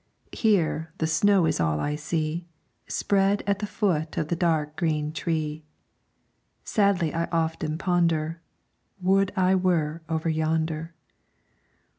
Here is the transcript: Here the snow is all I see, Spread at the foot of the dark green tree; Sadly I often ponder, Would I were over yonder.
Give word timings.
Here 0.31 0.91
the 0.97 1.05
snow 1.05 1.45
is 1.45 1.59
all 1.59 1.79
I 1.79 1.95
see, 1.95 2.47
Spread 2.87 3.43
at 3.45 3.59
the 3.59 3.67
foot 3.67 4.17
of 4.17 4.29
the 4.29 4.35
dark 4.35 4.75
green 4.75 5.13
tree; 5.13 5.63
Sadly 6.63 7.13
I 7.13 7.25
often 7.25 7.77
ponder, 7.77 8.41
Would 8.99 9.31
I 9.35 9.53
were 9.53 10.01
over 10.09 10.27
yonder. 10.27 10.95